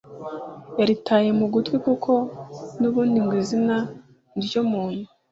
yaritaye 0.79 1.29
mu 1.39 1.45
gutwi, 1.53 1.75
kuko 1.85 2.11
n’ubundi 2.79 3.17
ngo 3.23 3.33
izina 3.41 3.75
ni 4.35 4.41
ryo 4.45 4.61
muntu 4.71 5.03